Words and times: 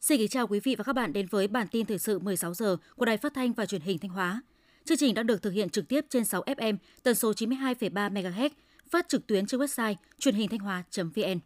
Xin 0.00 0.18
kính 0.18 0.28
chào 0.28 0.46
quý 0.46 0.60
vị 0.60 0.74
và 0.78 0.84
các 0.84 0.92
bạn 0.92 1.12
đến 1.12 1.26
với 1.30 1.48
bản 1.48 1.66
tin 1.70 1.86
thời 1.86 1.98
sự 1.98 2.18
16 2.18 2.54
giờ 2.54 2.76
của 2.96 3.04
Đài 3.04 3.16
Phát 3.16 3.34
thanh 3.34 3.52
và 3.52 3.66
Truyền 3.66 3.80
hình 3.80 3.98
Thanh 3.98 4.10
Hóa. 4.10 4.42
Chương 4.84 4.96
trình 4.98 5.14
đã 5.14 5.22
được 5.22 5.42
thực 5.42 5.50
hiện 5.50 5.70
trực 5.70 5.88
tiếp 5.88 6.04
trên 6.10 6.24
6 6.24 6.42
FM 6.42 6.76
tần 7.02 7.14
số 7.14 7.32
92,3 7.32 8.12
MHz, 8.12 8.50
phát 8.90 9.08
trực 9.08 9.26
tuyến 9.26 9.46
trên 9.46 9.60
website 9.60 9.94
truyền 10.18 10.34
hình 10.34 10.48
thanh 10.48 10.60
hóa.vn. 10.60 11.38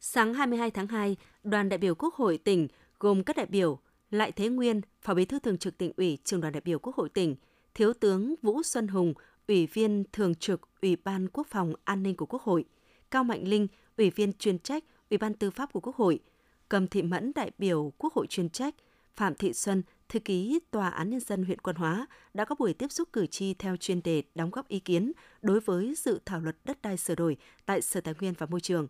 Sáng 0.00 0.34
22 0.34 0.70
tháng 0.70 0.86
2, 0.86 1.16
đoàn 1.42 1.68
đại 1.68 1.78
biểu 1.78 1.94
Quốc 1.94 2.14
hội 2.14 2.38
tỉnh 2.38 2.68
gồm 2.98 3.24
các 3.24 3.36
đại 3.36 3.46
biểu 3.46 3.78
Lại 4.10 4.32
Thế 4.32 4.48
Nguyên, 4.48 4.80
Phó 5.02 5.14
Bí 5.14 5.24
thư 5.24 5.38
Thường 5.38 5.58
trực 5.58 5.78
tỉnh 5.78 5.92
ủy, 5.96 6.18
Trường 6.24 6.40
đoàn 6.40 6.52
đại 6.52 6.62
biểu 6.64 6.78
Quốc 6.78 6.96
hội 6.96 7.08
tỉnh, 7.08 7.36
Thiếu 7.74 7.92
tướng 7.92 8.34
Vũ 8.42 8.62
Xuân 8.62 8.88
Hùng, 8.88 9.14
Ủy 9.48 9.66
viên 9.66 10.04
Thường 10.12 10.34
trực 10.34 10.60
Ủy 10.82 10.96
ban 10.96 11.28
Quốc 11.28 11.46
phòng 11.50 11.72
An 11.84 12.02
ninh 12.02 12.16
của 12.16 12.26
Quốc 12.26 12.42
hội, 12.42 12.64
Cao 13.10 13.24
Mạnh 13.24 13.48
Linh, 13.48 13.66
Ủy 13.96 14.10
viên 14.10 14.32
chuyên 14.32 14.58
trách 14.58 14.84
Ủy 15.10 15.18
ban 15.18 15.34
Tư 15.34 15.50
pháp 15.50 15.72
của 15.72 15.80
Quốc 15.80 15.96
hội, 15.96 16.20
Cầm 16.68 16.88
Thị 16.88 17.02
Mẫn 17.02 17.32
đại 17.34 17.50
biểu 17.58 17.92
Quốc 17.98 18.14
hội 18.14 18.26
chuyên 18.26 18.48
trách, 18.48 18.74
Phạm 19.14 19.34
Thị 19.34 19.52
Xuân, 19.52 19.82
thư 20.08 20.18
ký 20.18 20.60
Tòa 20.70 20.88
án 20.88 21.10
Nhân 21.10 21.20
dân 21.20 21.44
huyện 21.44 21.58
Quan 21.58 21.76
Hóa 21.76 22.06
đã 22.34 22.44
có 22.44 22.54
buổi 22.58 22.74
tiếp 22.74 22.92
xúc 22.92 23.08
cử 23.12 23.26
tri 23.26 23.54
theo 23.54 23.76
chuyên 23.76 24.02
đề 24.02 24.22
đóng 24.34 24.50
góp 24.50 24.68
ý 24.68 24.80
kiến 24.80 25.12
đối 25.42 25.60
với 25.60 25.94
dự 25.96 26.20
thảo 26.24 26.40
luật 26.40 26.56
đất 26.64 26.82
đai 26.82 26.96
sửa 26.96 27.14
đổi 27.14 27.36
tại 27.66 27.82
Sở 27.82 28.00
Tài 28.00 28.14
nguyên 28.20 28.34
và 28.38 28.46
Môi 28.46 28.60
trường. 28.60 28.88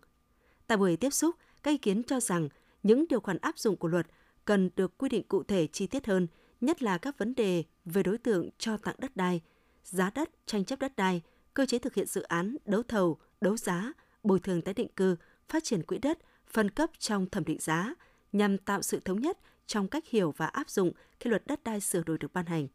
Tại 0.67 0.77
buổi 0.77 0.97
tiếp 0.97 1.09
xúc, 1.09 1.35
các 1.63 1.71
ý 1.71 1.77
kiến 1.77 2.03
cho 2.03 2.19
rằng 2.19 2.49
những 2.83 3.05
điều 3.09 3.19
khoản 3.19 3.37
áp 3.37 3.59
dụng 3.59 3.75
của 3.75 3.87
luật 3.87 4.07
cần 4.45 4.69
được 4.75 4.97
quy 4.97 5.09
định 5.09 5.23
cụ 5.27 5.43
thể 5.43 5.67
chi 5.67 5.87
tiết 5.87 6.07
hơn, 6.07 6.27
nhất 6.65 6.83
là 6.83 6.97
các 6.97 7.17
vấn 7.17 7.35
đề 7.35 7.63
về 7.85 8.03
đối 8.03 8.17
tượng 8.17 8.49
cho 8.57 8.77
tặng 8.77 8.95
đất 8.97 9.15
đai, 9.15 9.41
giá 9.83 10.11
đất, 10.15 10.29
tranh 10.45 10.65
chấp 10.65 10.79
đất 10.79 10.95
đai, 10.95 11.21
cơ 11.53 11.65
chế 11.65 11.79
thực 11.79 11.93
hiện 11.93 12.05
dự 12.05 12.21
án, 12.21 12.57
đấu 12.65 12.83
thầu, 12.83 13.17
đấu 13.41 13.57
giá, 13.57 13.93
bồi 14.23 14.39
thường 14.39 14.61
tái 14.61 14.73
định 14.73 14.87
cư, 14.95 15.15
phát 15.49 15.63
triển 15.63 15.83
quỹ 15.83 15.97
đất, 15.97 16.19
phân 16.47 16.69
cấp 16.69 16.89
trong 16.99 17.29
thẩm 17.29 17.45
định 17.45 17.59
giá 17.59 17.93
nhằm 18.31 18.57
tạo 18.57 18.81
sự 18.81 18.99
thống 18.99 19.21
nhất 19.21 19.37
trong 19.67 19.87
cách 19.87 20.03
hiểu 20.07 20.33
và 20.37 20.45
áp 20.45 20.69
dụng 20.69 20.91
khi 21.19 21.29
luật 21.29 21.47
đất 21.47 21.63
đai 21.63 21.81
sửa 21.81 22.03
đổi 22.03 22.17
được 22.17 22.33
ban 22.33 22.45
hành. 22.45 22.67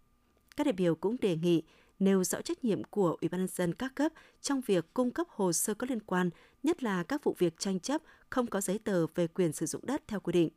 Các 0.57 0.65
đại 0.65 0.73
biểu 0.73 0.95
cũng 0.95 1.17
đề 1.21 1.37
nghị 1.37 1.63
nêu 1.99 2.25
rõ 2.25 2.43
trách 2.43 2.65
nhiệm 2.65 2.85
của 2.85 3.17
Ủy 3.21 3.29
ban 3.29 3.41
nhân 3.41 3.49
dân 3.49 3.75
các 3.75 3.95
cấp 3.95 4.13
trong 4.41 4.61
việc 4.61 4.95
cung 4.95 5.11
cấp 5.11 5.27
hồ 5.31 5.53
sơ 5.53 5.75
có 5.75 5.87
liên 5.91 6.01
quan, 6.01 6.31
nhất 6.63 6.83
là 6.83 7.03
các 7.03 7.25
vụ 7.25 7.35
việc 7.39 7.59
tranh 7.59 7.81
chấp 7.81 8.03
không 8.31 8.47
có 8.47 8.61
giấy 8.61 8.79
tờ 8.79 9.07
về 9.07 9.27
quyền 9.27 9.53
sử 9.53 9.67
dụng 9.67 9.87
đất 9.87 10.03
theo 10.09 10.21
quy 10.21 10.33
định. 10.33 10.49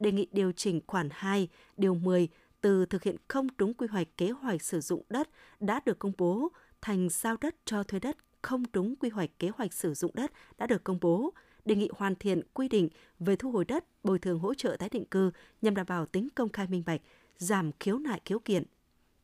Đề 0.00 0.12
nghị 0.12 0.26
điều 0.32 0.52
chỉnh 0.52 0.80
khoản 0.86 1.08
2, 1.12 1.48
điều 1.76 1.94
10 1.94 2.28
từ 2.60 2.86
thực 2.86 3.02
hiện 3.02 3.16
không 3.28 3.46
đúng 3.58 3.74
quy 3.74 3.86
hoạch 3.86 4.08
kế 4.16 4.30
hoạch 4.30 4.62
sử 4.62 4.80
dụng 4.80 5.02
đất 5.08 5.28
đã 5.60 5.80
được 5.86 5.98
công 5.98 6.12
bố 6.18 6.48
thành 6.80 7.08
giao 7.10 7.36
đất 7.40 7.56
cho 7.64 7.82
thuê 7.82 8.00
đất 8.00 8.16
không 8.46 8.62
đúng 8.72 8.96
quy 8.96 9.08
hoạch 9.08 9.30
kế 9.38 9.50
hoạch 9.56 9.72
sử 9.72 9.94
dụng 9.94 10.10
đất 10.14 10.32
đã 10.58 10.66
được 10.66 10.84
công 10.84 10.98
bố, 11.00 11.32
đề 11.64 11.76
nghị 11.76 11.88
hoàn 11.92 12.14
thiện 12.14 12.42
quy 12.54 12.68
định 12.68 12.88
về 13.18 13.36
thu 13.36 13.50
hồi 13.50 13.64
đất, 13.64 13.84
bồi 14.04 14.18
thường 14.18 14.38
hỗ 14.38 14.54
trợ 14.54 14.76
tái 14.78 14.88
định 14.88 15.04
cư 15.04 15.30
nhằm 15.62 15.74
đảm 15.74 15.86
bảo 15.88 16.06
tính 16.06 16.28
công 16.34 16.48
khai 16.48 16.66
minh 16.66 16.82
bạch, 16.86 17.00
giảm 17.38 17.70
khiếu 17.80 17.98
nại 17.98 18.20
khiếu 18.24 18.38
kiện. 18.38 18.62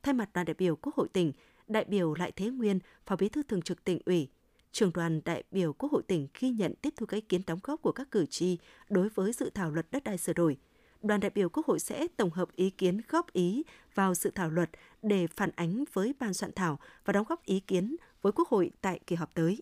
Thay 0.03 0.15
mặt 0.15 0.31
đoàn 0.33 0.47
đại 0.47 0.55
biểu 0.55 0.77
Quốc 0.77 0.95
hội 0.95 1.09
tỉnh, 1.13 1.33
đại 1.69 1.85
biểu 1.85 2.15
Lại 2.15 2.33
Thế 2.33 2.51
Nguyên, 2.51 2.79
Phó 3.07 3.17
Bí 3.17 3.29
thư 3.29 3.43
Thường 3.43 3.63
trực 3.63 3.85
tỉnh 3.85 3.99
ủy, 4.07 4.29
trưởng 4.73 4.93
đoàn 4.93 5.21
đại 5.25 5.43
biểu 5.51 5.73
Quốc 5.73 5.93
hội 5.93 6.03
tỉnh 6.03 6.29
ghi 6.41 6.51
nhận 6.51 6.75
tiếp 6.83 6.95
thu 6.97 7.07
các 7.07 7.17
ý 7.17 7.21
kiến 7.21 7.43
đóng 7.47 7.61
góp 7.63 7.83
của 7.83 7.93
các 7.93 8.11
cử 8.11 8.27
tri 8.27 8.59
đối 8.89 9.09
với 9.09 9.33
dự 9.33 9.51
thảo 9.55 9.71
luật 9.71 9.87
đất 9.91 10.05
đai 10.05 10.19
sửa 10.19 10.33
đổi. 10.33 10.57
Đoàn 11.03 11.21
đại 11.21 11.31
biểu 11.35 11.49
Quốc 11.49 11.67
hội 11.67 11.81
sẽ 11.81 12.07
tổng 12.17 12.31
hợp 12.31 12.49
ý 12.57 12.71
kiến 12.71 13.01
góp 13.09 13.33
ý 13.33 13.63
vào 13.95 14.15
dự 14.15 14.31
thảo 14.31 14.51
luật 14.51 14.71
để 15.03 15.27
phản 15.27 15.51
ánh 15.57 15.85
với 15.93 16.15
ban 16.21 16.35
soạn 16.35 16.53
thảo 16.53 16.79
và 17.05 17.13
đóng 17.13 17.27
góp 17.29 17.45
ý 17.45 17.61
kiến 17.61 17.97
với 18.23 18.33
Quốc 18.33 18.49
hội 18.49 18.71
tại 18.81 19.01
kỳ 19.07 19.17
họp 19.17 19.35
tới. 19.35 19.59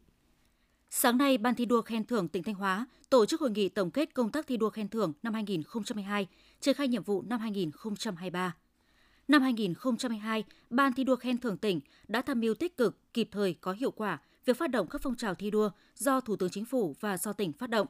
Sáng 0.90 1.18
nay, 1.18 1.38
Ban 1.38 1.54
thi 1.54 1.64
đua 1.64 1.82
khen 1.82 2.04
thưởng 2.04 2.28
tỉnh 2.28 2.42
Thanh 2.42 2.54
Hóa 2.54 2.86
tổ 3.10 3.26
chức 3.26 3.40
hội 3.40 3.50
nghị 3.50 3.68
tổng 3.68 3.90
kết 3.90 4.14
công 4.14 4.30
tác 4.30 4.46
thi 4.46 4.56
đua 4.56 4.70
khen 4.70 4.88
thưởng 4.88 5.12
năm 5.22 5.34
2022, 5.34 6.26
triển 6.60 6.74
khai 6.74 6.88
nhiệm 6.88 7.02
vụ 7.02 7.22
năm 7.22 7.40
2023. 7.40 8.56
Năm 9.28 9.42
2022, 9.42 10.44
Ban 10.70 10.92
thi 10.92 11.04
đua 11.04 11.16
khen 11.16 11.38
thưởng 11.38 11.56
tỉnh 11.56 11.80
đã 12.08 12.22
tham 12.22 12.40
mưu 12.40 12.54
tích 12.54 12.76
cực, 12.76 13.12
kịp 13.14 13.28
thời, 13.32 13.54
có 13.54 13.72
hiệu 13.72 13.90
quả 13.90 14.18
việc 14.44 14.58
phát 14.58 14.70
động 14.70 14.86
các 14.90 15.00
phong 15.04 15.16
trào 15.16 15.34
thi 15.34 15.50
đua 15.50 15.70
do 15.96 16.20
Thủ 16.20 16.36
tướng 16.36 16.50
Chính 16.50 16.64
phủ 16.64 16.94
và 17.00 17.16
do 17.16 17.32
tỉnh 17.32 17.52
phát 17.52 17.70
động. 17.70 17.86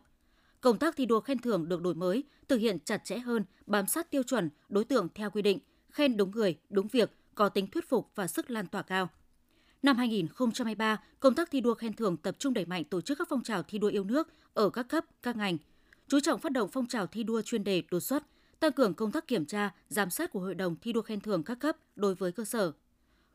Công 0.60 0.78
tác 0.78 0.97
thi 0.97 1.06
đua 1.06 1.21
khen 1.21 1.38
thưởng 1.38 1.69
được 1.69 1.82
đổi 1.82 1.94
mới, 1.94 2.25
thực 2.48 2.56
hiện 2.56 2.78
chặt 2.84 3.04
chẽ 3.04 3.19
hơn, 3.19 3.44
bám 3.66 3.87
sát 3.87 4.10
tiêu 4.10 4.22
chuẩn, 4.22 4.50
đối 4.69 4.84
tượng 4.84 5.09
theo 5.15 5.31
quy 5.31 5.43
định, 5.43 5.59
khen 5.91 6.16
đúng 6.16 6.31
người, 6.31 6.59
đúng 6.71 6.88
việc, 6.88 7.10
có 7.34 7.48
tính 7.48 7.66
thuyết 7.66 7.88
phục 7.88 8.10
và 8.15 8.26
sức 8.26 8.50
lan 8.50 8.66
tỏa 8.66 8.82
cao. 8.82 9.09
Năm 9.82 9.97
2023, 9.97 11.03
công 11.20 11.34
tác 11.34 11.50
thi 11.50 11.60
đua 11.60 11.75
khen 11.75 11.93
thưởng 11.93 12.16
tập 12.16 12.37
trung 12.38 12.54
đẩy 12.54 12.66
mạnh 12.66 12.84
tổ 12.84 13.00
chức 13.00 13.19
các 13.19 13.28
phong 13.31 13.43
trào 13.43 13.62
thi 13.62 13.78
đua 13.78 13.88
yêu 13.88 14.04
nước 14.04 14.28
ở 14.54 14.70
các 14.70 14.82
cấp, 14.82 15.04
các 15.22 15.37
ngành, 15.37 15.59
chú 16.09 16.20
trọng 16.20 16.41
phát 16.41 16.53
động 16.53 16.69
phong 16.72 16.87
trào 16.87 17.06
thi 17.06 17.22
đua 17.22 17.43
chuyên 17.43 17.65
đề 17.65 17.82
đột 17.91 18.00
xuất, 18.00 18.22
tăng 18.60 18.72
cường 18.72 18.94
công 18.94 19.12
tác 19.12 19.26
kiểm 19.26 19.47
tra, 19.47 19.70
giám 19.88 20.10
sát 20.10 20.32
của 20.32 20.41
Hội 20.41 20.54
đồng 20.54 20.76
thi 20.82 20.93
đua 20.93 21.03
khen 21.03 21.20
thưởng 21.20 21.43
các 21.43 21.59
cấp 21.60 21.76
đối 21.97 22.15
với 22.15 22.32
cơ 22.32 22.44
sở. 22.44 22.72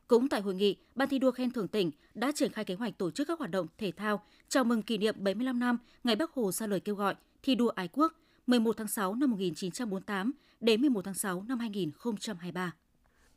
Cũng 0.08 0.28
tại 0.28 0.40
hội 0.40 0.54
nghị, 0.54 0.76
Ban 0.94 1.08
thi 1.08 1.18
đua 1.18 1.30
khen 1.30 1.50
thưởng 1.50 1.68
tỉnh 1.68 1.90
đã 2.14 2.32
triển 2.34 2.52
khai 2.52 2.64
kế 2.64 2.74
hoạch 2.74 2.98
tổ 2.98 3.10
chức 3.10 3.28
các 3.28 3.38
hoạt 3.38 3.50
động 3.50 3.66
thể 3.78 3.92
thao 3.92 4.22
chào 4.48 4.64
mừng 4.64 4.82
kỷ 4.82 4.98
niệm 4.98 5.14
75 5.18 5.60
năm 5.60 5.78
ngày 6.04 6.16
Bắc 6.16 6.32
Hồ 6.32 6.52
ra 6.52 6.66
lời 6.66 6.80
kêu 6.80 6.94
gọi 6.94 7.14
thi 7.42 7.54
đua 7.54 7.68
ái 7.68 7.88
quốc 7.92 8.12
11 8.46 8.76
tháng 8.76 8.88
6 8.88 9.14
năm 9.14 9.30
1948 9.30 10.32
đến 10.60 10.80
11 10.80 11.04
tháng 11.04 11.14
6 11.14 11.44
năm 11.48 11.58
2023. 11.58 12.72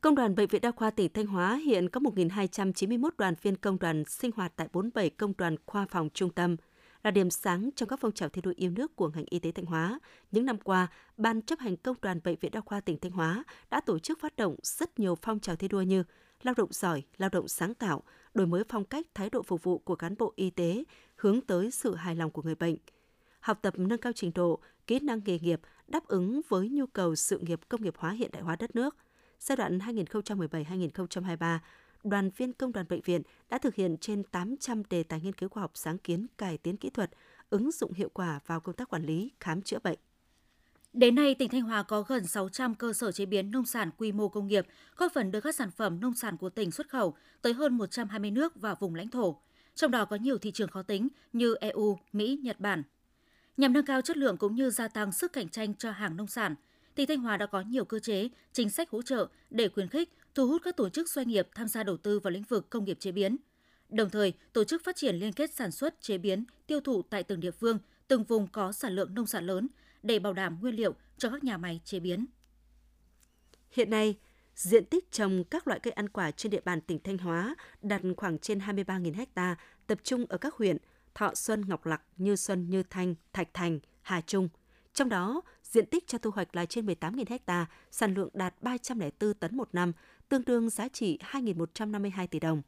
Công 0.01 0.15
đoàn 0.15 0.35
Bệnh 0.35 0.47
viện 0.47 0.61
Đa 0.61 0.71
khoa 0.71 0.89
tỉnh 0.89 1.13
Thanh 1.13 1.27
Hóa 1.27 1.55
hiện 1.55 1.89
có 1.89 1.99
1.291 1.99 3.09
đoàn 3.17 3.33
viên 3.41 3.55
công 3.55 3.79
đoàn 3.79 4.03
sinh 4.05 4.31
hoạt 4.35 4.53
tại 4.55 4.67
47 4.73 5.09
công 5.09 5.33
đoàn 5.37 5.55
khoa 5.65 5.85
phòng 5.89 6.09
trung 6.13 6.29
tâm, 6.29 6.55
là 7.03 7.11
điểm 7.11 7.29
sáng 7.29 7.69
trong 7.75 7.89
các 7.89 7.99
phong 8.01 8.11
trào 8.11 8.29
thi 8.29 8.41
đua 8.41 8.53
yêu 8.55 8.71
nước 8.71 8.95
của 8.95 9.09
ngành 9.09 9.25
y 9.29 9.39
tế 9.39 9.51
Thanh 9.51 9.65
Hóa. 9.65 9.99
Những 10.31 10.45
năm 10.45 10.57
qua, 10.57 10.87
Ban 11.17 11.41
chấp 11.41 11.59
hành 11.59 11.77
Công 11.77 11.95
đoàn 12.01 12.19
Bệnh 12.23 12.35
viện 12.41 12.51
Đa 12.51 12.61
khoa 12.61 12.81
tỉnh 12.81 12.97
Thanh 12.99 13.11
Hóa 13.11 13.43
đã 13.69 13.81
tổ 13.81 13.99
chức 13.99 14.19
phát 14.19 14.35
động 14.35 14.55
rất 14.63 14.99
nhiều 14.99 15.17
phong 15.21 15.39
trào 15.39 15.55
thi 15.55 15.67
đua 15.67 15.81
như 15.81 16.03
lao 16.43 16.53
động 16.57 16.69
giỏi, 16.71 17.03
lao 17.17 17.29
động 17.29 17.47
sáng 17.47 17.73
tạo, 17.73 18.03
đổi 18.33 18.47
mới 18.47 18.63
phong 18.69 18.85
cách 18.85 19.05
thái 19.13 19.29
độ 19.29 19.43
phục 19.43 19.63
vụ 19.63 19.77
của 19.77 19.95
cán 19.95 20.15
bộ 20.17 20.33
y 20.35 20.49
tế, 20.49 20.83
hướng 21.15 21.41
tới 21.41 21.71
sự 21.71 21.95
hài 21.95 22.15
lòng 22.15 22.31
của 22.31 22.41
người 22.41 22.55
bệnh. 22.55 22.75
Học 23.39 23.59
tập 23.61 23.73
nâng 23.77 23.99
cao 23.99 24.13
trình 24.15 24.31
độ, 24.35 24.59
kỹ 24.87 24.99
năng 24.99 25.21
nghề 25.25 25.39
nghiệp 25.39 25.61
đáp 25.87 26.07
ứng 26.07 26.41
với 26.49 26.69
nhu 26.69 26.85
cầu 26.85 27.15
sự 27.15 27.39
nghiệp 27.39 27.59
công 27.69 27.81
nghiệp 27.81 27.93
hóa 27.97 28.11
hiện 28.11 28.31
đại 28.31 28.41
hóa 28.41 28.55
đất 28.55 28.75
nước– 28.75 28.95
giai 29.39 29.55
đoạn 29.55 29.77
2017-2023, 29.77 31.59
đoàn 32.03 32.29
viên 32.37 32.53
công 32.53 32.71
đoàn 32.71 32.85
bệnh 32.89 33.01
viện 33.01 33.21
đã 33.49 33.57
thực 33.57 33.75
hiện 33.75 33.97
trên 33.97 34.23
800 34.23 34.83
đề 34.89 35.03
tài 35.03 35.21
nghiên 35.21 35.33
cứu 35.33 35.49
khoa 35.49 35.61
học 35.61 35.71
sáng 35.73 35.97
kiến 35.97 36.27
cải 36.37 36.57
tiến 36.57 36.77
kỹ 36.77 36.89
thuật, 36.89 37.11
ứng 37.49 37.71
dụng 37.71 37.93
hiệu 37.93 38.09
quả 38.13 38.39
vào 38.45 38.59
công 38.59 38.75
tác 38.75 38.89
quản 38.89 39.03
lý, 39.03 39.31
khám 39.39 39.61
chữa 39.61 39.79
bệnh. 39.83 39.99
Đến 40.93 41.15
nay, 41.15 41.35
tỉnh 41.35 41.49
Thanh 41.49 41.61
Hóa 41.61 41.83
có 41.83 42.01
gần 42.01 42.27
600 42.27 42.75
cơ 42.75 42.93
sở 42.93 43.11
chế 43.11 43.25
biến 43.25 43.51
nông 43.51 43.65
sản 43.65 43.89
quy 43.97 44.11
mô 44.11 44.29
công 44.29 44.47
nghiệp, 44.47 44.65
góp 44.97 45.11
phần 45.13 45.31
đưa 45.31 45.41
các 45.41 45.55
sản 45.55 45.71
phẩm 45.71 45.99
nông 45.99 46.13
sản 46.13 46.37
của 46.37 46.49
tỉnh 46.49 46.71
xuất 46.71 46.89
khẩu 46.89 47.15
tới 47.41 47.53
hơn 47.53 47.77
120 47.77 48.31
nước 48.31 48.55
và 48.55 48.75
vùng 48.75 48.95
lãnh 48.95 49.09
thổ. 49.09 49.41
Trong 49.75 49.91
đó 49.91 50.05
có 50.05 50.15
nhiều 50.15 50.37
thị 50.37 50.51
trường 50.51 50.69
khó 50.69 50.81
tính 50.81 51.07
như 51.33 51.55
EU, 51.55 51.99
Mỹ, 52.13 52.39
Nhật 52.43 52.59
Bản. 52.59 52.83
Nhằm 53.57 53.73
nâng 53.73 53.85
cao 53.85 54.01
chất 54.01 54.17
lượng 54.17 54.37
cũng 54.37 54.55
như 54.55 54.69
gia 54.69 54.87
tăng 54.87 55.11
sức 55.11 55.33
cạnh 55.33 55.49
tranh 55.49 55.75
cho 55.75 55.91
hàng 55.91 56.17
nông 56.17 56.27
sản– 56.27 56.55
tỉnh 56.99 57.07
Thanh 57.07 57.19
Hóa 57.19 57.37
đã 57.37 57.45
có 57.45 57.61
nhiều 57.61 57.85
cơ 57.85 57.99
chế, 57.99 58.29
chính 58.53 58.69
sách 58.69 58.89
hỗ 58.89 59.01
trợ 59.01 59.27
để 59.49 59.69
khuyến 59.69 59.87
khích, 59.87 60.13
thu 60.35 60.47
hút 60.47 60.61
các 60.65 60.77
tổ 60.77 60.89
chức 60.89 61.09
doanh 61.09 61.27
nghiệp 61.27 61.47
tham 61.55 61.67
gia 61.67 61.83
đầu 61.83 61.97
tư 61.97 62.19
vào 62.19 62.31
lĩnh 62.31 62.43
vực 62.43 62.69
công 62.69 62.85
nghiệp 62.85 62.97
chế 62.99 63.11
biến. 63.11 63.37
Đồng 63.89 64.09
thời, 64.09 64.33
tổ 64.53 64.63
chức 64.63 64.83
phát 64.83 64.95
triển 64.95 65.15
liên 65.15 65.33
kết 65.33 65.53
sản 65.53 65.71
xuất, 65.71 66.01
chế 66.01 66.17
biến, 66.17 66.45
tiêu 66.67 66.79
thụ 66.81 67.01
tại 67.01 67.23
từng 67.23 67.39
địa 67.39 67.51
phương, 67.51 67.79
từng 68.07 68.23
vùng 68.23 68.47
có 68.47 68.71
sản 68.71 68.95
lượng 68.95 69.15
nông 69.15 69.27
sản 69.27 69.45
lớn 69.45 69.67
để 70.03 70.19
bảo 70.19 70.33
đảm 70.33 70.57
nguyên 70.61 70.75
liệu 70.75 70.95
cho 71.17 71.29
các 71.29 71.43
nhà 71.43 71.57
máy 71.57 71.81
chế 71.83 71.99
biến. 71.99 72.25
Hiện 73.71 73.89
nay, 73.89 74.15
diện 74.55 74.85
tích 74.85 75.11
trồng 75.11 75.43
các 75.43 75.67
loại 75.67 75.79
cây 75.79 75.91
ăn 75.91 76.09
quả 76.09 76.31
trên 76.31 76.49
địa 76.49 76.61
bàn 76.65 76.81
tỉnh 76.81 76.99
Thanh 77.03 77.17
Hóa 77.17 77.55
đạt 77.81 78.01
khoảng 78.17 78.39
trên 78.39 78.59
23.000 78.59 79.25
ha, 79.35 79.55
tập 79.87 79.99
trung 80.03 80.25
ở 80.29 80.37
các 80.37 80.53
huyện 80.53 80.77
Thọ 81.15 81.35
Xuân, 81.35 81.61
Ngọc 81.67 81.85
Lặc, 81.85 82.01
Như 82.17 82.35
Xuân, 82.35 82.69
Như 82.69 82.83
Thanh, 82.83 83.15
Thạch 83.33 83.53
Thành, 83.53 83.79
Hà 84.01 84.21
Trung. 84.21 84.49
Trong 84.93 85.09
đó, 85.09 85.41
diện 85.63 85.85
tích 85.85 86.07
cho 86.07 86.17
thu 86.17 86.31
hoạch 86.31 86.55
là 86.55 86.65
trên 86.65 86.85
18.000 86.85 87.39
ha, 87.47 87.65
sản 87.91 88.13
lượng 88.13 88.29
đạt 88.33 88.55
304 88.61 89.33
tấn 89.33 89.57
một 89.57 89.69
năm, 89.73 89.93
tương 90.29 90.45
đương 90.45 90.69
giá 90.69 90.87
trị 90.87 91.19
2.152 91.31 92.27
tỷ 92.27 92.39
đồng. 92.39 92.61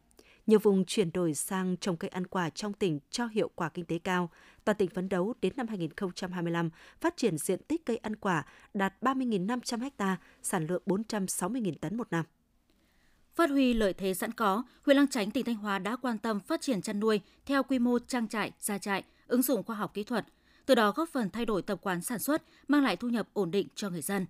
Nhiều 0.47 0.59
vùng 0.59 0.85
chuyển 0.85 1.11
đổi 1.11 1.33
sang 1.33 1.77
trồng 1.77 1.97
cây 1.97 2.09
ăn 2.09 2.27
quả 2.27 2.49
trong 2.49 2.73
tỉnh 2.73 2.99
cho 3.09 3.25
hiệu 3.25 3.49
quả 3.55 3.69
kinh 3.69 3.85
tế 3.85 3.99
cao. 3.99 4.29
Toàn 4.63 4.77
tỉnh 4.77 4.89
phấn 4.89 5.09
đấu 5.09 5.33
đến 5.41 5.53
năm 5.55 5.67
2025 5.67 6.69
phát 7.01 7.17
triển 7.17 7.37
diện 7.37 7.63
tích 7.63 7.85
cây 7.85 7.97
ăn 7.97 8.15
quả 8.15 8.45
đạt 8.73 8.93
30.500 9.01 9.89
ha, 9.97 10.17
sản 10.43 10.67
lượng 10.67 10.83
460.000 10.85 11.73
tấn 11.81 11.97
một 11.97 12.07
năm. 12.11 12.25
Phát 13.35 13.49
huy 13.49 13.73
lợi 13.73 13.93
thế 13.93 14.13
sẵn 14.13 14.31
có, 14.31 14.63
huyện 14.85 14.97
Lăng 14.97 15.07
Chánh 15.07 15.31
tỉnh 15.31 15.45
Thanh 15.45 15.55
Hóa 15.55 15.79
đã 15.79 15.95
quan 15.95 16.17
tâm 16.17 16.39
phát 16.39 16.61
triển 16.61 16.81
chăn 16.81 16.99
nuôi 16.99 17.21
theo 17.45 17.63
quy 17.63 17.79
mô 17.79 17.99
trang 17.99 18.27
trại, 18.27 18.51
gia 18.59 18.77
trại, 18.77 19.03
ứng 19.27 19.41
dụng 19.41 19.63
khoa 19.63 19.75
học 19.75 19.93
kỹ 19.93 20.03
thuật– 20.03 20.25
từ 20.65 20.75
đó 20.75 20.91
góp 20.91 21.09
phần 21.09 21.29
thay 21.29 21.45
đổi 21.45 21.61
tập 21.61 21.79
quán 21.81 22.01
sản 22.01 22.19
xuất, 22.19 22.43
mang 22.67 22.83
lại 22.83 22.95
thu 22.95 23.09
nhập 23.09 23.27
ổn 23.33 23.51
định 23.51 23.67
cho 23.75 23.89
người 23.89 24.01
dân. 24.01 24.25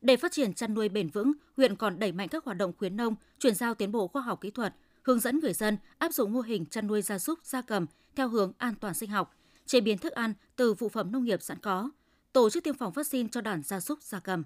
Để 0.00 0.16
phát 0.16 0.32
triển 0.32 0.54
chăn 0.54 0.74
nuôi 0.74 0.88
bền 0.88 1.08
vững, 1.08 1.32
huyện 1.56 1.76
còn 1.76 1.98
đẩy 1.98 2.12
mạnh 2.12 2.28
các 2.28 2.44
hoạt 2.44 2.56
động 2.56 2.72
khuyến 2.78 2.96
nông, 2.96 3.14
chuyển 3.38 3.54
giao 3.54 3.74
tiến 3.74 3.92
bộ 3.92 4.08
khoa 4.08 4.22
học 4.22 4.40
kỹ 4.40 4.50
thuật, 4.50 4.74
hướng 5.08 5.20
dẫn 5.20 5.40
người 5.40 5.52
dân 5.52 5.76
áp 5.98 6.12
dụng 6.12 6.32
mô 6.32 6.40
hình 6.40 6.66
chăn 6.66 6.86
nuôi 6.86 7.02
gia 7.02 7.18
súc, 7.18 7.38
gia 7.44 7.62
cầm 7.62 7.86
theo 8.16 8.28
hướng 8.28 8.52
an 8.58 8.74
toàn 8.80 8.94
sinh 8.94 9.10
học, 9.10 9.34
chế 9.66 9.80
biến 9.80 9.98
thức 9.98 10.12
ăn 10.12 10.34
từ 10.56 10.74
phụ 10.74 10.88
phẩm 10.88 11.12
nông 11.12 11.24
nghiệp 11.24 11.42
sẵn 11.42 11.58
có, 11.58 11.90
tổ 12.32 12.50
chức 12.50 12.64
tiêm 12.64 12.74
phòng 12.74 12.92
vaccine 12.92 13.28
cho 13.32 13.40
đàn 13.40 13.62
gia 13.62 13.80
súc, 13.80 14.02
gia 14.02 14.20
cầm. 14.20 14.42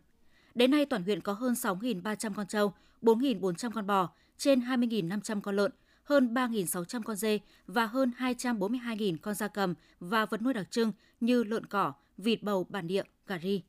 Đến 0.54 0.70
nay, 0.70 0.86
toàn 0.86 1.02
huyện 1.02 1.20
có 1.20 1.32
hơn 1.32 1.52
6.300 1.52 2.34
con 2.34 2.46
trâu, 2.46 2.72
4.400 3.02 3.70
con 3.70 3.86
bò, 3.86 4.08
trên 4.38 4.60
20.500 4.60 5.40
con 5.40 5.56
lợn, 5.56 5.72
hơn 6.04 6.34
3.600 6.34 7.02
con 7.02 7.16
dê 7.16 7.38
và 7.66 7.86
hơn 7.86 8.12
242.000 8.18 9.16
con 9.22 9.34
gia 9.34 9.48
cầm 9.48 9.74
và 10.00 10.26
vật 10.26 10.42
nuôi 10.42 10.54
đặc 10.54 10.70
trưng 10.70 10.92
như 11.20 11.44
lợn 11.44 11.66
cỏ, 11.66 11.92
vịt 12.18 12.42
bầu 12.42 12.66
bản 12.68 12.86
địa, 12.86 13.02
gà 13.26 13.38
ri. 13.38 13.62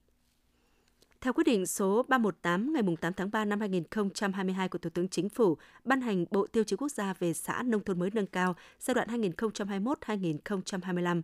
Theo 1.24 1.34
quyết 1.34 1.44
định 1.44 1.66
số 1.66 2.06
318 2.08 2.74
ngày 2.74 2.84
8 3.02 3.14
tháng 3.14 3.32
3 3.32 3.46
năm 3.46 3.60
2022 3.60 4.70
của 4.70 4.78
Thủ 4.78 4.90
tướng 4.90 5.08
Chính 5.08 5.30
phủ 5.30 5.58
ban 5.84 6.02
hành 6.02 6.26
Bộ 6.32 6.48
Tiêu 6.48 6.64
chí 6.64 6.76
Quốc 6.76 6.92
gia 6.92 7.14
về 7.14 7.34
xã 7.34 7.64
nông 7.64 7.84
thôn 7.84 8.00
mới 8.00 8.10
nâng 8.14 8.28
cao 8.28 8.56
giai 8.80 8.96
đoạn 8.96 9.22
2021-2025, 9.22 11.22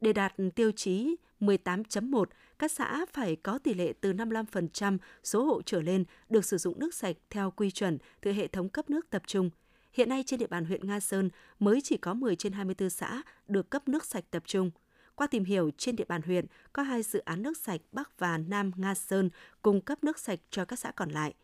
để 0.00 0.12
đạt 0.12 0.34
tiêu 0.54 0.72
chí 0.72 1.16
18.1, 1.40 2.24
các 2.58 2.72
xã 2.72 3.04
phải 3.12 3.36
có 3.36 3.58
tỷ 3.58 3.74
lệ 3.74 3.92
từ 4.00 4.12
55% 4.12 4.98
số 5.24 5.44
hộ 5.44 5.62
trở 5.62 5.82
lên 5.82 6.04
được 6.30 6.44
sử 6.44 6.58
dụng 6.58 6.78
nước 6.78 6.94
sạch 6.94 7.16
theo 7.30 7.50
quy 7.50 7.70
chuẩn 7.70 7.98
từ 8.20 8.32
hệ 8.32 8.46
thống 8.46 8.68
cấp 8.68 8.90
nước 8.90 9.10
tập 9.10 9.22
trung. 9.26 9.50
Hiện 9.92 10.08
nay 10.08 10.24
trên 10.26 10.40
địa 10.40 10.46
bàn 10.46 10.64
huyện 10.64 10.86
Nga 10.86 11.00
Sơn 11.00 11.30
mới 11.58 11.80
chỉ 11.80 11.96
có 11.96 12.14
10 12.14 12.36
trên 12.36 12.52
24 12.52 12.90
xã 12.90 13.22
được 13.48 13.70
cấp 13.70 13.88
nước 13.88 14.04
sạch 14.04 14.24
tập 14.30 14.42
trung. 14.46 14.70
Qua 15.14 15.26
tìm 15.26 15.44
hiểu, 15.44 15.70
trên 15.76 15.96
địa 15.96 16.04
bàn 16.08 16.22
huyện 16.22 16.46
có 16.72 16.82
hai 16.82 17.02
dự 17.02 17.18
án 17.18 17.42
nước 17.42 17.56
sạch 17.56 17.80
Bắc 17.92 18.18
và 18.18 18.38
Nam 18.38 18.70
Nga 18.76 18.94
Sơn 18.94 19.30
cung 19.62 19.80
cấp 19.80 20.04
nước 20.04 20.18
sạch 20.18 20.38
cho 20.50 20.64
các 20.64 20.78
xã 20.78 20.90
còn 20.90 21.10
lại. 21.10 21.34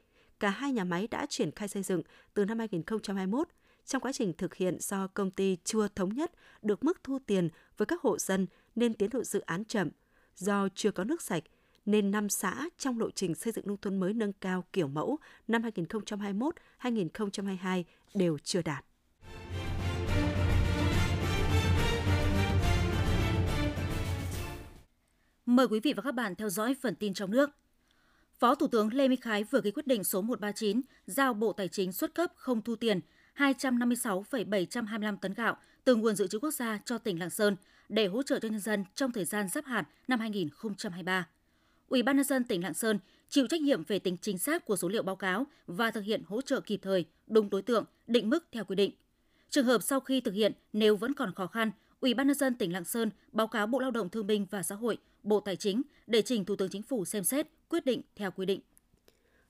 Cả 0.40 0.50
hai 0.50 0.72
nhà 0.72 0.84
máy 0.84 1.08
đã 1.10 1.26
triển 1.26 1.50
khai 1.50 1.68
xây 1.68 1.82
dựng 1.82 2.02
từ 2.34 2.44
năm 2.44 2.58
2021. 2.58 3.48
Trong 3.86 4.02
quá 4.02 4.12
trình 4.12 4.32
thực 4.32 4.54
hiện 4.54 4.76
do 4.80 5.06
công 5.06 5.30
ty 5.30 5.56
chưa 5.64 5.88
thống 5.88 6.14
nhất 6.14 6.32
được 6.62 6.84
mức 6.84 7.04
thu 7.04 7.18
tiền 7.26 7.48
với 7.76 7.86
các 7.86 8.00
hộ 8.00 8.18
dân 8.18 8.46
nên 8.74 8.94
tiến 8.94 9.10
độ 9.10 9.24
dự 9.24 9.40
án 9.40 9.64
chậm. 9.64 9.88
Do 10.34 10.68
chưa 10.74 10.90
có 10.90 11.04
nước 11.04 11.22
sạch, 11.22 11.42
nên 11.86 12.10
năm 12.10 12.28
xã 12.28 12.68
trong 12.78 12.98
lộ 12.98 13.10
trình 13.10 13.34
xây 13.34 13.52
dựng 13.52 13.66
nông 13.66 13.76
thôn 13.76 14.00
mới 14.00 14.12
nâng 14.12 14.32
cao 14.32 14.64
kiểu 14.72 14.88
mẫu 14.88 15.18
năm 15.48 15.62
2021-2022 16.82 17.82
đều 18.14 18.38
chưa 18.38 18.62
đạt. 18.62 18.84
Mời 25.48 25.68
quý 25.68 25.80
vị 25.80 25.92
và 25.92 26.02
các 26.02 26.12
bạn 26.12 26.34
theo 26.34 26.48
dõi 26.48 26.76
phần 26.80 26.94
tin 26.94 27.14
trong 27.14 27.30
nước. 27.30 27.50
Phó 28.38 28.54
Thủ 28.54 28.66
tướng 28.66 28.94
Lê 28.94 29.08
Minh 29.08 29.20
Khái 29.20 29.44
vừa 29.44 29.60
ký 29.60 29.70
quyết 29.70 29.86
định 29.86 30.04
số 30.04 30.22
139 30.22 30.80
giao 31.06 31.34
Bộ 31.34 31.52
Tài 31.52 31.68
chính 31.68 31.92
xuất 31.92 32.14
cấp 32.14 32.32
không 32.36 32.62
thu 32.62 32.76
tiền 32.76 33.00
256,725 33.32 35.16
tấn 35.16 35.34
gạo 35.34 35.56
từ 35.84 35.96
nguồn 35.96 36.16
dự 36.16 36.26
trữ 36.26 36.38
quốc 36.38 36.50
gia 36.50 36.78
cho 36.84 36.98
tỉnh 36.98 37.20
Lạng 37.20 37.30
Sơn 37.30 37.56
để 37.88 38.06
hỗ 38.06 38.22
trợ 38.22 38.38
cho 38.38 38.48
nhân 38.48 38.60
dân 38.60 38.84
trong 38.94 39.12
thời 39.12 39.24
gian 39.24 39.48
giáp 39.48 39.64
hạt 39.64 39.84
năm 40.08 40.20
2023. 40.20 41.28
Ủy 41.88 42.02
ban 42.02 42.16
nhân 42.16 42.24
dân 42.24 42.44
tỉnh 42.44 42.62
Lạng 42.62 42.74
Sơn 42.74 42.98
chịu 43.28 43.46
trách 43.46 43.60
nhiệm 43.60 43.84
về 43.84 43.98
tính 43.98 44.16
chính 44.20 44.38
xác 44.38 44.64
của 44.64 44.76
số 44.76 44.88
liệu 44.88 45.02
báo 45.02 45.16
cáo 45.16 45.46
và 45.66 45.90
thực 45.90 46.04
hiện 46.04 46.22
hỗ 46.26 46.40
trợ 46.40 46.60
kịp 46.60 46.80
thời, 46.82 47.04
đúng 47.26 47.50
đối 47.50 47.62
tượng, 47.62 47.84
định 48.06 48.30
mức 48.30 48.46
theo 48.52 48.64
quy 48.64 48.76
định. 48.76 48.92
Trường 49.50 49.66
hợp 49.66 49.82
sau 49.82 50.00
khi 50.00 50.20
thực 50.20 50.34
hiện 50.34 50.52
nếu 50.72 50.96
vẫn 50.96 51.14
còn 51.14 51.34
khó 51.34 51.46
khăn, 51.46 51.70
Ủy 52.00 52.14
ban 52.14 52.26
nhân 52.26 52.36
dân 52.36 52.54
tỉnh 52.54 52.72
Lạng 52.72 52.84
Sơn 52.84 53.10
báo 53.32 53.46
cáo 53.46 53.66
Bộ 53.66 53.78
Lao 53.78 53.90
động 53.90 54.08
Thương 54.08 54.26
binh 54.26 54.46
và 54.50 54.62
Xã 54.62 54.74
hội, 54.74 54.98
Bộ 55.22 55.40
Tài 55.40 55.56
chính 55.56 55.82
để 56.06 56.22
trình 56.22 56.44
Thủ 56.44 56.56
tướng 56.56 56.68
Chính 56.68 56.82
phủ 56.82 57.04
xem 57.04 57.24
xét, 57.24 57.46
quyết 57.68 57.84
định 57.84 58.02
theo 58.16 58.30
quy 58.30 58.46
định. 58.46 58.60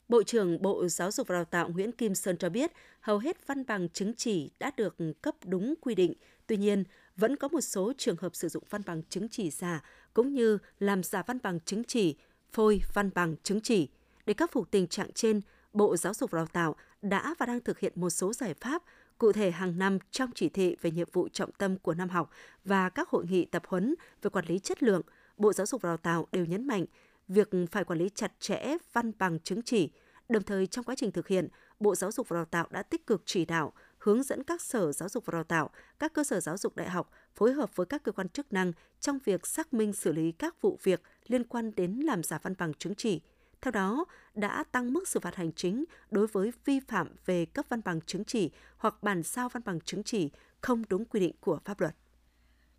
Bộ 0.08 0.22
trưởng 0.22 0.62
Bộ 0.62 0.88
Giáo 0.88 1.10
dục 1.10 1.26
và 1.28 1.34
Đào 1.34 1.44
tạo 1.44 1.68
Nguyễn 1.68 1.92
Kim 1.92 2.14
Sơn 2.14 2.36
cho 2.36 2.48
biết, 2.48 2.72
hầu 3.00 3.18
hết 3.18 3.46
văn 3.46 3.64
bằng 3.66 3.88
chứng 3.88 4.14
chỉ 4.16 4.50
đã 4.58 4.70
được 4.76 4.96
cấp 5.22 5.34
đúng 5.44 5.74
quy 5.80 5.94
định. 5.94 6.14
Tuy 6.46 6.56
nhiên, 6.56 6.84
vẫn 7.16 7.36
có 7.36 7.48
một 7.48 7.60
số 7.60 7.92
trường 7.98 8.16
hợp 8.16 8.36
sử 8.36 8.48
dụng 8.48 8.64
văn 8.70 8.82
bằng 8.86 9.02
chứng 9.08 9.28
chỉ 9.28 9.50
giả 9.50 9.82
cũng 10.14 10.34
như 10.34 10.58
làm 10.80 11.02
giả 11.02 11.22
văn 11.26 11.38
bằng 11.42 11.60
chứng 11.60 11.84
chỉ, 11.84 12.16
phôi 12.52 12.82
văn 12.94 13.10
bằng 13.14 13.36
chứng 13.42 13.60
chỉ. 13.60 13.88
Để 14.26 14.34
khắc 14.34 14.52
phục 14.52 14.70
tình 14.70 14.86
trạng 14.86 15.12
trên, 15.12 15.40
Bộ 15.72 15.96
Giáo 15.96 16.14
dục 16.14 16.30
và 16.30 16.36
Đào 16.38 16.46
tạo 16.46 16.76
đã 17.02 17.34
và 17.38 17.46
đang 17.46 17.60
thực 17.60 17.78
hiện 17.78 17.92
một 17.96 18.10
số 18.10 18.32
giải 18.32 18.54
pháp 18.54 18.82
Cụ 19.18 19.32
thể, 19.32 19.50
hàng 19.50 19.78
năm 19.78 19.98
trong 20.10 20.30
chỉ 20.34 20.48
thị 20.48 20.76
về 20.80 20.90
nhiệm 20.90 21.08
vụ 21.12 21.28
trọng 21.28 21.52
tâm 21.52 21.78
của 21.78 21.94
năm 21.94 22.08
học 22.08 22.30
và 22.64 22.88
các 22.88 23.08
hội 23.08 23.24
nghị 23.28 23.44
tập 23.44 23.62
huấn 23.66 23.94
về 24.22 24.30
quản 24.30 24.44
lý 24.46 24.58
chất 24.58 24.82
lượng, 24.82 25.02
Bộ 25.36 25.52
Giáo 25.52 25.66
dục 25.66 25.82
và 25.82 25.88
Đào 25.88 25.96
tạo 25.96 26.26
đều 26.32 26.44
nhấn 26.44 26.66
mạnh 26.66 26.84
việc 27.28 27.50
phải 27.70 27.84
quản 27.84 27.98
lý 27.98 28.08
chặt 28.14 28.32
chẽ 28.40 28.76
văn 28.92 29.12
bằng 29.18 29.38
chứng 29.40 29.62
chỉ. 29.62 29.90
Đồng 30.28 30.42
thời 30.42 30.66
trong 30.66 30.84
quá 30.84 30.94
trình 30.98 31.12
thực 31.12 31.28
hiện, 31.28 31.48
Bộ 31.80 31.94
Giáo 31.94 32.12
dục 32.12 32.28
và 32.28 32.36
Đào 32.36 32.44
tạo 32.44 32.66
đã 32.70 32.82
tích 32.82 33.06
cực 33.06 33.22
chỉ 33.24 33.44
đạo, 33.44 33.72
hướng 33.98 34.22
dẫn 34.22 34.44
các 34.44 34.62
sở 34.62 34.92
giáo 34.92 35.08
dục 35.08 35.26
và 35.26 35.32
đào 35.32 35.44
tạo, 35.44 35.70
các 35.98 36.12
cơ 36.12 36.24
sở 36.24 36.40
giáo 36.40 36.56
dục 36.56 36.76
đại 36.76 36.90
học 36.90 37.10
phối 37.34 37.52
hợp 37.52 37.76
với 37.76 37.86
các 37.86 38.02
cơ 38.02 38.12
quan 38.12 38.28
chức 38.28 38.52
năng 38.52 38.72
trong 39.00 39.18
việc 39.24 39.46
xác 39.46 39.74
minh 39.74 39.92
xử 39.92 40.12
lý 40.12 40.32
các 40.32 40.62
vụ 40.62 40.78
việc 40.82 41.02
liên 41.26 41.44
quan 41.44 41.74
đến 41.74 41.92
làm 41.92 42.22
giả 42.22 42.38
văn 42.42 42.54
bằng 42.58 42.74
chứng 42.74 42.94
chỉ. 42.94 43.20
Theo 43.62 43.72
đó, 43.72 44.04
đã 44.34 44.64
tăng 44.72 44.92
mức 44.92 45.08
xử 45.08 45.20
phạt 45.20 45.34
hành 45.34 45.52
chính 45.52 45.84
đối 46.10 46.26
với 46.26 46.52
vi 46.64 46.80
phạm 46.80 47.08
về 47.26 47.44
cấp 47.44 47.66
văn 47.68 47.80
bằng 47.84 48.00
chứng 48.00 48.24
chỉ 48.24 48.50
hoặc 48.76 49.02
bản 49.02 49.22
sao 49.22 49.48
văn 49.48 49.62
bằng 49.66 49.80
chứng 49.80 50.02
chỉ 50.02 50.30
không 50.60 50.82
đúng 50.88 51.04
quy 51.04 51.20
định 51.20 51.34
của 51.40 51.58
pháp 51.64 51.80
luật. 51.80 51.94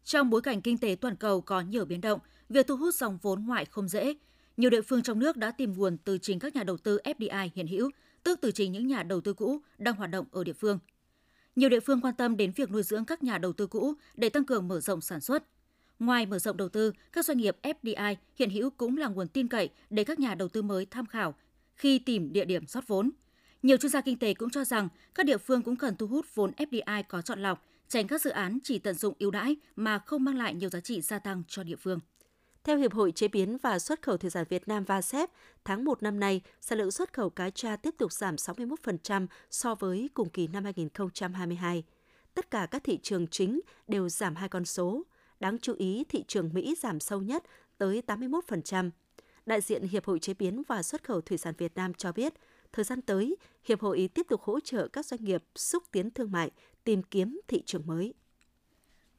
Trong 0.03 0.29
bối 0.29 0.41
cảnh 0.41 0.61
kinh 0.61 0.77
tế 0.77 0.95
toàn 1.01 1.15
cầu 1.15 1.41
có 1.41 1.61
nhiều 1.61 1.85
biến 1.85 2.01
động, 2.01 2.19
việc 2.49 2.67
thu 2.67 2.77
hút 2.77 2.95
dòng 2.95 3.17
vốn 3.21 3.45
ngoại 3.45 3.65
không 3.65 3.87
dễ. 3.87 4.13
Nhiều 4.57 4.69
địa 4.69 4.81
phương 4.81 5.03
trong 5.03 5.19
nước 5.19 5.37
đã 5.37 5.51
tìm 5.51 5.73
nguồn 5.73 5.97
từ 5.97 6.17
chính 6.17 6.39
các 6.39 6.55
nhà 6.55 6.63
đầu 6.63 6.77
tư 6.77 6.99
FDI 7.03 7.49
hiện 7.55 7.67
hữu, 7.67 7.91
tức 8.23 8.39
từ 8.41 8.51
chính 8.51 8.71
những 8.71 8.87
nhà 8.87 9.03
đầu 9.03 9.21
tư 9.21 9.33
cũ 9.33 9.61
đang 9.77 9.95
hoạt 9.95 10.09
động 10.09 10.25
ở 10.31 10.43
địa 10.43 10.53
phương. 10.53 10.79
Nhiều 11.55 11.69
địa 11.69 11.79
phương 11.79 12.01
quan 12.01 12.15
tâm 12.15 12.37
đến 12.37 12.51
việc 12.55 12.71
nuôi 12.71 12.83
dưỡng 12.83 13.05
các 13.05 13.23
nhà 13.23 13.37
đầu 13.37 13.53
tư 13.53 13.67
cũ 13.67 13.93
để 14.15 14.29
tăng 14.29 14.45
cường 14.45 14.67
mở 14.67 14.79
rộng 14.79 15.01
sản 15.01 15.21
xuất. 15.21 15.43
Ngoài 15.99 16.25
mở 16.25 16.39
rộng 16.39 16.57
đầu 16.57 16.69
tư, 16.69 16.93
các 17.11 17.25
doanh 17.25 17.37
nghiệp 17.37 17.57
FDI 17.63 18.15
hiện 18.35 18.49
hữu 18.49 18.69
cũng 18.69 18.97
là 18.97 19.07
nguồn 19.07 19.27
tin 19.27 19.47
cậy 19.47 19.69
để 19.89 20.03
các 20.03 20.19
nhà 20.19 20.35
đầu 20.35 20.47
tư 20.47 20.61
mới 20.61 20.85
tham 20.85 21.05
khảo 21.05 21.35
khi 21.75 21.99
tìm 21.99 22.33
địa 22.33 22.45
điểm 22.45 22.67
rót 22.67 22.87
vốn. 22.87 23.11
Nhiều 23.63 23.77
chuyên 23.77 23.89
gia 23.89 24.01
kinh 24.01 24.19
tế 24.19 24.33
cũng 24.33 24.49
cho 24.49 24.63
rằng 24.63 24.89
các 25.15 25.25
địa 25.25 25.37
phương 25.37 25.61
cũng 25.61 25.75
cần 25.75 25.95
thu 25.95 26.07
hút 26.07 26.25
vốn 26.35 26.51
FDI 26.57 27.03
có 27.09 27.21
chọn 27.21 27.39
lọc, 27.39 27.65
tránh 27.87 28.07
các 28.07 28.21
dự 28.21 28.29
án 28.29 28.59
chỉ 28.63 28.79
tận 28.79 28.95
dụng 28.95 29.13
ưu 29.19 29.31
đãi 29.31 29.55
mà 29.75 29.99
không 29.99 30.23
mang 30.23 30.37
lại 30.37 30.53
nhiều 30.53 30.69
giá 30.69 30.79
trị 30.79 31.01
gia 31.01 31.19
tăng 31.19 31.43
cho 31.47 31.63
địa 31.63 31.75
phương. 31.75 31.99
Theo 32.63 32.77
Hiệp 32.77 32.93
hội 32.93 33.11
Chế 33.11 33.27
biến 33.27 33.57
và 33.57 33.79
Xuất 33.79 34.01
khẩu 34.01 34.17
Thủy 34.17 34.29
sản 34.29 34.45
Việt 34.49 34.67
Nam 34.67 34.83
VASEP, 34.83 35.29
tháng 35.65 35.85
1 35.85 36.03
năm 36.03 36.19
nay, 36.19 36.41
sản 36.61 36.77
lượng 36.77 36.91
xuất 36.91 37.13
khẩu 37.13 37.29
cá 37.29 37.49
tra 37.49 37.75
tiếp 37.75 37.95
tục 37.97 38.13
giảm 38.13 38.35
61% 38.35 39.27
so 39.49 39.75
với 39.75 40.09
cùng 40.13 40.29
kỳ 40.29 40.47
năm 40.47 40.63
2022. 40.63 41.83
Tất 42.33 42.51
cả 42.51 42.67
các 42.71 42.83
thị 42.83 42.99
trường 43.03 43.27
chính 43.27 43.59
đều 43.87 44.09
giảm 44.09 44.35
hai 44.35 44.49
con 44.49 44.65
số. 44.65 45.03
Đáng 45.39 45.59
chú 45.59 45.73
ý, 45.77 46.03
thị 46.09 46.23
trường 46.27 46.49
Mỹ 46.53 46.75
giảm 46.81 46.99
sâu 46.99 47.21
nhất 47.21 47.43
tới 47.77 48.01
81%. 48.07 48.89
Đại 49.45 49.61
diện 49.61 49.87
Hiệp 49.87 50.05
hội 50.05 50.19
Chế 50.19 50.33
biến 50.33 50.63
và 50.67 50.83
Xuất 50.83 51.03
khẩu 51.03 51.21
Thủy 51.21 51.37
sản 51.37 51.53
Việt 51.57 51.75
Nam 51.75 51.93
cho 51.93 52.11
biết, 52.11 52.33
thời 52.71 52.85
gian 52.85 53.01
tới, 53.01 53.35
Hiệp 53.63 53.81
hội 53.81 54.09
tiếp 54.13 54.25
tục 54.29 54.41
hỗ 54.41 54.59
trợ 54.59 54.87
các 54.87 55.05
doanh 55.05 55.23
nghiệp 55.23 55.43
xúc 55.55 55.83
tiến 55.91 56.11
thương 56.11 56.31
mại, 56.31 56.51
tìm 56.83 57.03
kiếm 57.03 57.39
thị 57.47 57.63
trường 57.65 57.87
mới. 57.87 58.13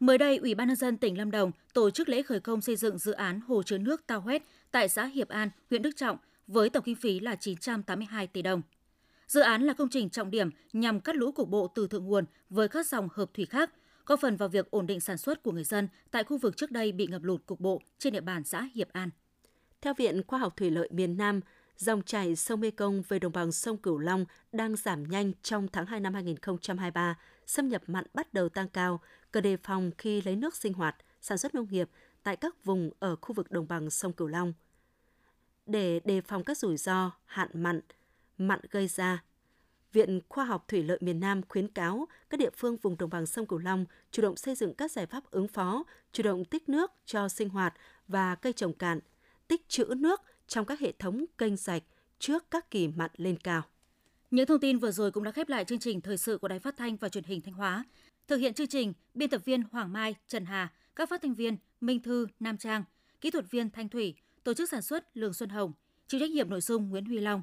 Mới 0.00 0.18
đây, 0.18 0.36
Ủy 0.36 0.54
ban 0.54 0.68
nhân 0.68 0.76
dân 0.76 0.96
tỉnh 0.96 1.18
Lâm 1.18 1.30
Đồng 1.30 1.52
tổ 1.74 1.90
chức 1.90 2.08
lễ 2.08 2.22
khởi 2.22 2.40
công 2.40 2.60
xây 2.60 2.76
dựng 2.76 2.98
dự 2.98 3.12
án 3.12 3.40
hồ 3.40 3.62
chứa 3.62 3.78
nước 3.78 4.06
Tao 4.06 4.20
Huét 4.20 4.42
tại 4.70 4.88
xã 4.88 5.04
Hiệp 5.04 5.28
An, 5.28 5.50
huyện 5.70 5.82
Đức 5.82 5.90
Trọng 5.96 6.16
với 6.46 6.70
tổng 6.70 6.84
kinh 6.84 6.96
phí 6.96 7.20
là 7.20 7.36
982 7.36 8.26
tỷ 8.26 8.42
đồng. 8.42 8.62
Dự 9.26 9.40
án 9.40 9.62
là 9.62 9.72
công 9.72 9.88
trình 9.88 10.10
trọng 10.10 10.30
điểm 10.30 10.50
nhằm 10.72 11.00
cắt 11.00 11.16
lũ 11.16 11.32
cục 11.32 11.48
bộ 11.48 11.68
từ 11.74 11.88
thượng 11.88 12.04
nguồn 12.04 12.24
với 12.50 12.68
các 12.68 12.86
dòng 12.86 13.08
hợp 13.12 13.30
thủy 13.34 13.46
khác, 13.46 13.70
góp 14.06 14.20
phần 14.20 14.36
vào 14.36 14.48
việc 14.48 14.70
ổn 14.70 14.86
định 14.86 15.00
sản 15.00 15.18
xuất 15.18 15.42
của 15.42 15.52
người 15.52 15.64
dân 15.64 15.88
tại 16.10 16.24
khu 16.24 16.38
vực 16.38 16.56
trước 16.56 16.70
đây 16.70 16.92
bị 16.92 17.06
ngập 17.06 17.22
lụt 17.22 17.46
cục 17.46 17.60
bộ 17.60 17.82
trên 17.98 18.12
địa 18.12 18.20
bàn 18.20 18.44
xã 18.44 18.68
Hiệp 18.74 18.92
An. 18.92 19.10
Theo 19.80 19.94
Viện 19.94 20.22
Khoa 20.26 20.38
học 20.38 20.56
Thủy 20.56 20.70
lợi 20.70 20.88
miền 20.92 21.16
Nam, 21.16 21.40
dòng 21.76 22.02
chảy 22.02 22.36
sông 22.36 22.60
Mekong 22.60 23.02
về 23.08 23.18
đồng 23.18 23.32
bằng 23.32 23.52
sông 23.52 23.76
Cửu 23.76 23.98
Long 23.98 24.24
đang 24.52 24.76
giảm 24.76 25.04
nhanh 25.04 25.32
trong 25.42 25.68
tháng 25.68 25.86
2 25.86 26.00
năm 26.00 26.14
2023, 26.14 27.18
xâm 27.46 27.68
nhập 27.68 27.82
mặn 27.86 28.04
bắt 28.14 28.34
đầu 28.34 28.48
tăng 28.48 28.68
cao, 28.68 29.00
cần 29.30 29.42
đề 29.42 29.56
phòng 29.56 29.90
khi 29.98 30.22
lấy 30.22 30.36
nước 30.36 30.56
sinh 30.56 30.72
hoạt, 30.72 30.96
sản 31.20 31.38
xuất 31.38 31.54
nông 31.54 31.66
nghiệp 31.70 31.90
tại 32.22 32.36
các 32.36 32.64
vùng 32.64 32.90
ở 32.98 33.16
khu 33.16 33.32
vực 33.34 33.50
đồng 33.50 33.68
bằng 33.68 33.90
sông 33.90 34.12
Cửu 34.12 34.28
Long. 34.28 34.52
Để 35.66 36.00
đề 36.04 36.20
phòng 36.20 36.44
các 36.44 36.58
rủi 36.58 36.76
ro 36.76 37.10
hạn 37.24 37.48
mặn, 37.54 37.80
mặn 38.38 38.60
gây 38.70 38.88
ra, 38.88 39.22
Viện 39.92 40.20
Khoa 40.28 40.44
học 40.44 40.64
Thủy 40.68 40.82
lợi 40.82 40.98
miền 41.00 41.20
Nam 41.20 41.40
khuyến 41.48 41.68
cáo 41.68 42.08
các 42.30 42.40
địa 42.40 42.50
phương 42.56 42.76
vùng 42.76 42.96
đồng 42.98 43.10
bằng 43.10 43.26
sông 43.26 43.46
Cửu 43.46 43.58
Long 43.58 43.84
chủ 44.10 44.22
động 44.22 44.36
xây 44.36 44.54
dựng 44.54 44.74
các 44.74 44.92
giải 44.92 45.06
pháp 45.06 45.30
ứng 45.30 45.48
phó, 45.48 45.84
chủ 46.12 46.22
động 46.22 46.44
tích 46.44 46.68
nước 46.68 46.92
cho 47.06 47.28
sinh 47.28 47.48
hoạt 47.48 47.74
và 48.08 48.34
cây 48.34 48.52
trồng 48.52 48.72
cạn, 48.72 49.00
tích 49.48 49.68
trữ 49.68 49.84
nước 49.96 50.20
trong 50.46 50.66
các 50.66 50.80
hệ 50.80 50.92
thống 50.92 51.24
kênh 51.38 51.56
rạch 51.56 51.82
trước 52.18 52.50
các 52.50 52.70
kỳ 52.70 52.88
mặn 52.88 53.10
lên 53.16 53.38
cao. 53.38 53.62
Những 54.30 54.46
thông 54.46 54.60
tin 54.60 54.78
vừa 54.78 54.90
rồi 54.90 55.10
cũng 55.10 55.24
đã 55.24 55.30
khép 55.30 55.48
lại 55.48 55.64
chương 55.64 55.78
trình 55.78 56.00
thời 56.00 56.18
sự 56.18 56.38
của 56.38 56.48
Đài 56.48 56.58
Phát 56.58 56.76
thanh 56.76 56.96
và 56.96 57.08
Truyền 57.08 57.24
hình 57.24 57.40
Thanh 57.40 57.54
Hóa. 57.54 57.84
Thực 58.28 58.36
hiện 58.36 58.54
chương 58.54 58.66
trình, 58.66 58.92
biên 59.14 59.30
tập 59.30 59.42
viên 59.44 59.62
Hoàng 59.72 59.92
Mai, 59.92 60.14
Trần 60.28 60.44
Hà, 60.44 60.72
các 60.96 61.08
phát 61.08 61.22
thanh 61.22 61.34
viên 61.34 61.56
Minh 61.80 62.02
Thư, 62.02 62.26
Nam 62.40 62.58
Trang, 62.58 62.84
kỹ 63.20 63.30
thuật 63.30 63.50
viên 63.50 63.70
Thanh 63.70 63.88
Thủy, 63.88 64.14
tổ 64.44 64.54
chức 64.54 64.70
sản 64.70 64.82
xuất 64.82 65.16
Lương 65.16 65.34
Xuân 65.34 65.50
Hồng, 65.50 65.72
chịu 66.06 66.20
trách 66.20 66.30
nhiệm 66.30 66.50
nội 66.50 66.60
dung 66.60 66.90
Nguyễn 66.90 67.04
Huy 67.04 67.18
Long. 67.18 67.42